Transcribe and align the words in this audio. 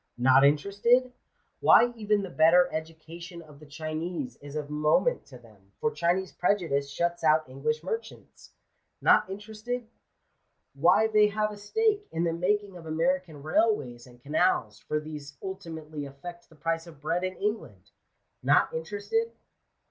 Not 0.17 0.43
interested? 0.43 1.11
Why 1.59 1.93
even 1.95 2.23
the 2.23 2.31
better 2.31 2.67
education 2.73 3.43
of 3.43 3.59
the 3.59 3.67
Chinese 3.67 4.35
is 4.41 4.55
of 4.55 4.71
moment 4.71 5.27
to 5.27 5.37
them, 5.37 5.73
for 5.79 5.91
Chinese 5.91 6.31
prejudice 6.31 6.89
shuts 6.89 7.23
out 7.23 7.47
English 7.47 7.83
merchants. 7.83 8.49
Not 8.99 9.29
interested? 9.29 9.87
Why 10.73 11.05
they 11.05 11.27
have 11.27 11.51
a 11.51 11.57
stake 11.57 12.07
in 12.11 12.23
the 12.23 12.33
making 12.33 12.77
of 12.77 12.87
American 12.87 13.43
railways 13.43 14.07
and 14.07 14.19
canals, 14.19 14.79
for 14.79 14.99
these 14.99 15.37
ultimately 15.43 16.05
affect 16.07 16.49
the 16.49 16.55
price 16.55 16.87
of 16.87 16.99
bread 16.99 17.23
in 17.23 17.37
England. 17.37 17.91
Not 18.41 18.73
interested 18.73 19.31